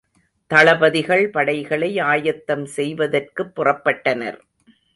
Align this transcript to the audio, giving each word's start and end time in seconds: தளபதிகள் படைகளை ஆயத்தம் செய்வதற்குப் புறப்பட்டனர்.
தளபதிகள் 0.51 1.29
படைகளை 1.29 1.99
ஆயத்தம் 1.99 2.65
செய்வதற்குப் 2.65 3.53
புறப்பட்டனர். 3.55 4.39